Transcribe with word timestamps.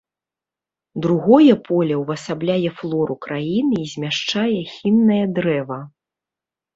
Другое 1.05 1.55
поле 1.67 1.93
ўвасабляе 2.03 2.69
флору 2.79 3.17
краіны 3.25 3.75
і 3.83 3.87
змяшчае 3.93 4.57
хіннае 4.73 5.19
дрэва. 5.41 5.79